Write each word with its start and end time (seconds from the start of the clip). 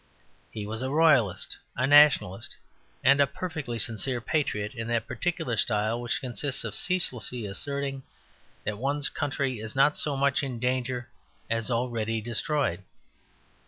He 0.49 0.65
was 0.65 0.81
a 0.81 0.89
Royalist, 0.89 1.57
a 1.77 1.85
Nationalist, 1.85 2.57
and 3.03 3.21
a 3.21 3.27
perfectly 3.27 3.77
sincere 3.77 4.19
patriot 4.19 4.73
in 4.73 4.87
that 4.87 5.05
particular 5.05 5.55
style 5.57 6.01
which 6.01 6.19
consists 6.21 6.63
of 6.63 6.73
ceaselessly 6.73 7.45
asserting 7.45 8.01
that 8.63 8.79
one's 8.79 9.09
country 9.09 9.59
is 9.59 9.75
not 9.75 9.95
so 9.95 10.17
much 10.17 10.41
in 10.41 10.57
danger 10.59 11.07
as 11.51 11.69
already 11.69 12.19
destroyed. 12.19 12.81